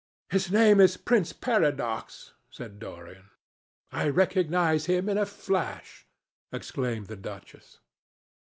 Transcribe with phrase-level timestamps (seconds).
[0.31, 3.29] "His name is Prince Paradox," said Dorian.
[3.91, 6.07] "I recognize him in a flash,"
[6.51, 7.81] exclaimed the duchess.